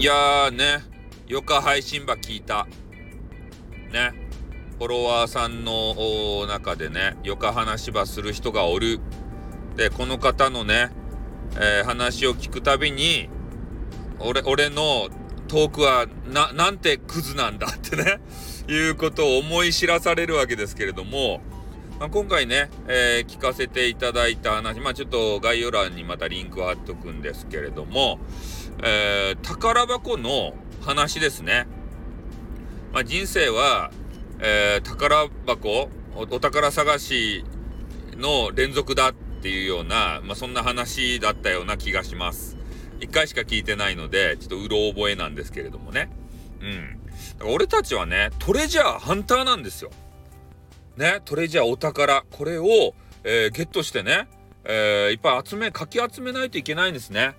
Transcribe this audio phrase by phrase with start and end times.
[0.00, 0.78] いやーね、
[1.26, 2.66] よか配信場聞いた。
[3.92, 4.14] ね。
[4.78, 8.98] フォロワーさんの中でね、よか話場する人がおる。
[9.76, 10.88] で、この方のね、
[11.56, 13.28] えー、話を聞くたびに、
[14.20, 15.10] 俺、俺の
[15.48, 18.22] トークはな、なんてクズなんだってね、
[18.68, 21.42] いうことを思い知らされるわけですけれども、
[22.00, 28.18] まあ、今回ね、えー、聞かせていただいた話、まあちょっと概要欄にまたリンクを貼っとくんですけれども、
[28.82, 31.66] えー、宝箱の話ですね。
[32.94, 33.90] まあ、人生は、
[34.38, 37.44] えー、宝箱お、お宝探し
[38.16, 42.56] の連続だっていうような、まあ、そんな話だったような気がします。
[43.00, 46.10] 一回しか聞いてないので、ちょっとうろ覚えなんですけれどもね。
[47.42, 47.52] うん。
[47.52, 49.90] 俺たちはね、トレジャーハンターなんですよ。
[50.96, 52.94] ね、トレジャーお宝、これを、
[53.24, 54.28] えー、ゲットしてね、
[54.64, 57.34] えー、いっぱい集め、かき集めないといけないんですね。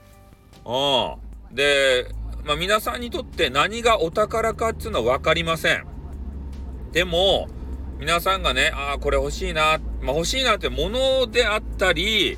[0.66, 1.56] うん。
[1.56, 2.08] で、
[2.44, 5.86] まあ、皆さんにとって何がお宝かっていうのは分かりません。
[6.92, 7.48] でも、
[8.00, 12.38] 皆さんがね、ああ、これ欲しいな、まあ、欲しいなってものであったり、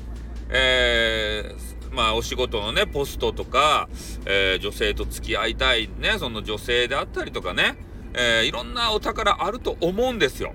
[0.50, 3.88] えー、まあ、お仕事のね、ポストとか、
[4.26, 7.76] えー、女性と付き合いたいね、その女性であったりとかね、
[8.12, 10.52] えー、いろんなお宝あると思うんですよ。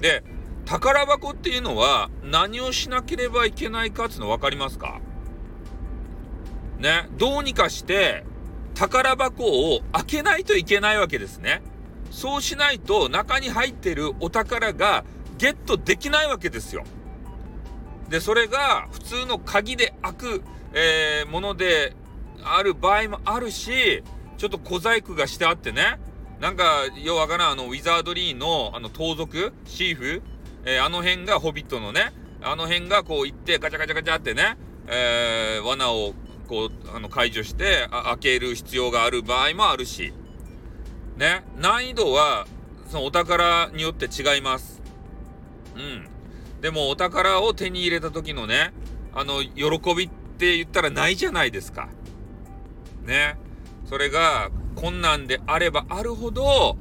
[0.00, 0.22] で、
[0.64, 5.00] 宝箱っていうのは何をしなければいけないかっていうの分かりますか？
[6.78, 8.24] ね、どうにかして
[8.74, 11.62] 宝箱を開けないといけないわけですね。
[12.10, 15.04] そうしないと中に入ってるお宝が
[15.38, 16.84] ゲットできないわけですよ。
[18.08, 21.96] で、それが普通の鍵で開く、えー、もので
[22.42, 24.02] ある場合もあるし、
[24.36, 25.98] ちょっと小細工がしてあってね、
[26.40, 30.22] なんか、ようわからん、あの、ウィザードリーの、あの、盗賊シーフ
[30.64, 36.14] えー、あの辺が、ホビットのね、あの辺がこう行って、ガチャガチャガチャってね、えー、罠を
[36.48, 40.12] こう、あの、解除して、開ける必要がある場合もあるし、
[41.16, 42.46] ね、難易度は、
[42.88, 44.82] そのお宝によって違います。
[45.76, 46.08] うん。
[46.60, 48.72] でも、お宝を手に入れた時のね、
[49.14, 51.88] あの、喜びって言ったらないじゃないですか。
[53.04, 53.36] ね。
[53.88, 56.76] それが、困難であればあるほど、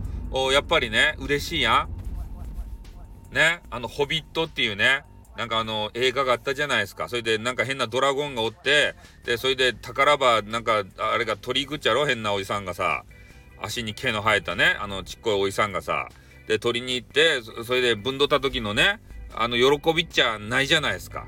[0.52, 1.88] やっぱりね、嬉しいや
[3.32, 3.34] ん。
[3.34, 3.62] ね。
[3.72, 5.04] あの、ホビットっていうね、
[5.36, 7.10] なんかあの、映画があったじゃないですか。
[7.10, 8.94] それでなんか変なドラゴンがおって、
[9.26, 12.06] で、それで宝場、なんか、あれが鳥行くっちゃろ？
[12.06, 13.04] 変なおじさんがさ、
[13.60, 16.10] 足に毛の生えたね、あの、ちっこいおじさんがさ、
[16.48, 19.00] で、取りに行って、それでぶんどった時のね、
[19.34, 21.26] あの、喜びっちゃないじゃないですか。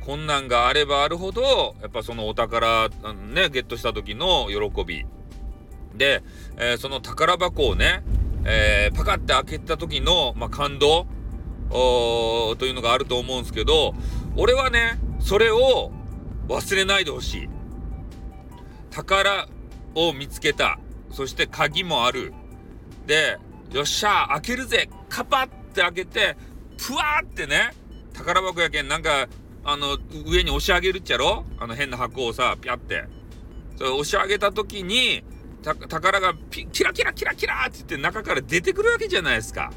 [0.00, 5.04] 困難があればあるほど、やっぱそのお宝、ね、ゲットした時の喜び。
[5.98, 6.22] で、
[6.56, 8.02] えー、その宝箱をね、
[8.44, 11.06] えー、パカって開けた時の、まあ、感動。
[11.70, 13.94] というのがあると思うんですけど、
[14.36, 15.92] 俺はね、それを
[16.48, 17.48] 忘れないでほしい。
[18.90, 19.46] 宝
[19.94, 20.78] を見つけた。
[21.10, 22.32] そして鍵もある。
[23.06, 23.36] で、
[23.70, 26.38] よっしゃ開けるぜカパって開けて、
[26.78, 27.74] ぷわーってね、
[28.14, 29.28] 宝箱やけん、なんか、
[29.62, 31.44] あの、上に押し上げるっちゃろ？
[31.58, 33.04] あの変な箱をさ、ピャって。
[33.76, 35.22] それ押し上げた時に、
[35.62, 39.72] 宝がピキラキラキラキラって言って中から出てくるわけじゃないですか。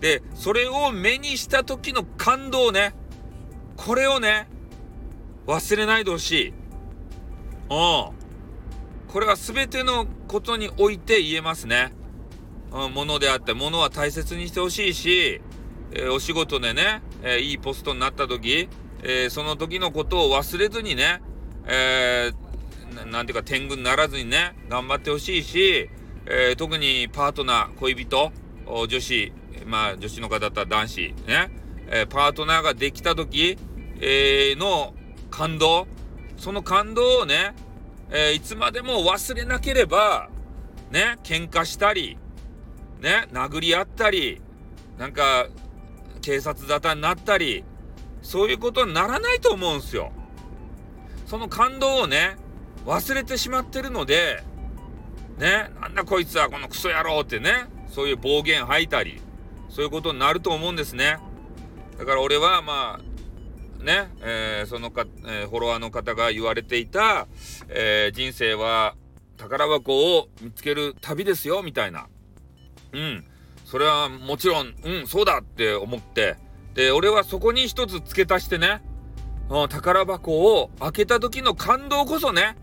[0.00, 2.94] で、それを目にした時の感動ね。
[3.76, 4.48] これをね、
[5.46, 6.48] 忘れないでほしい。
[6.48, 6.54] うん。
[7.70, 8.12] こ
[9.20, 11.92] れは全てのことにおいて言えますね。
[12.72, 15.40] うん、ものであって、ものは大切にしてほしいし、
[15.92, 18.68] えー、お仕事でね、えー、いいポストになった時、
[19.02, 21.22] えー、その時のことを忘れずにね、
[21.66, 22.47] えー、
[23.10, 25.88] なんていうか天狗にならずにね、頑張ってほしいし、
[26.26, 28.32] え特にパートナー、恋人、
[28.66, 29.32] 女子、
[29.66, 31.50] まあ女子の方だったら男子、ね、
[31.88, 33.56] えー、パートナーができた時、
[34.00, 34.94] えー、の
[35.30, 35.86] 感動、
[36.36, 37.54] その感動をね、
[38.10, 40.28] え、いつまでも忘れなければ、
[40.90, 42.16] ね、喧嘩したり、
[43.00, 44.40] ね、殴り合ったり、
[44.98, 45.46] なんか、
[46.22, 47.64] 警察沙汰になったり、
[48.22, 50.12] そういうことにならないと思うんすよ。
[51.26, 52.36] その感動をね、
[52.86, 54.42] 忘れてしまってるので、
[55.38, 59.20] ね、なんだこいつはこのクソ野郎ってね、そういう暴言吐いたり、
[59.68, 61.18] そういうことになると思うんですね。
[61.98, 67.28] だから俺はまあ、ね、えー、そのか、えー、フォロワーの方が言われていた、
[67.68, 68.94] えー、人生は
[69.36, 72.08] 宝箱を見つける旅ですよ、みたいな。
[72.92, 73.24] うん。
[73.64, 76.36] それはもちろん、うん、そうだって思って、
[76.74, 78.82] で、俺はそこに一つ付け足してね、
[79.68, 82.56] 宝箱を開けた時の感動こそね、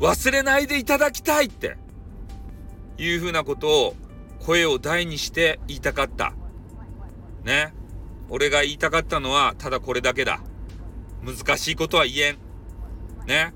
[0.00, 1.76] 忘れないでいただきたいって、
[2.96, 3.94] いうふうなことを
[4.40, 6.32] 声を大にして言いたかった。
[7.44, 7.74] ね。
[8.30, 10.40] 俺が言いたかったのはただこれだけだ。
[11.22, 12.38] 難しいことは言えん。
[13.26, 13.52] ね。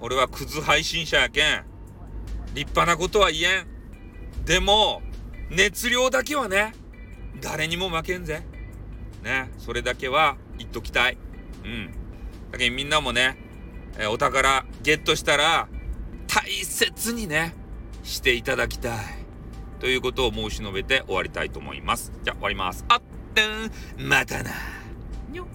[0.00, 1.64] 俺はクズ配信者やけん。
[2.54, 4.44] 立派なことは言えん。
[4.44, 5.02] でも、
[5.50, 6.74] 熱量だけはね、
[7.40, 8.42] 誰にも負けんぜ。
[9.24, 11.18] ね、それだけは言っときたい。
[11.64, 11.90] うん。
[12.52, 13.36] だけどみんなもね、
[13.98, 15.68] えお宝ゲットしたら、
[16.28, 17.54] 大切にね、
[18.04, 18.98] していただきたい。
[19.80, 22.12] ということを申し述べて終わりたいと思います。
[22.22, 22.84] じゃあ終わります。
[22.88, 23.02] あっ
[23.98, 24.50] うん、またな。
[25.30, 25.46] にょっ。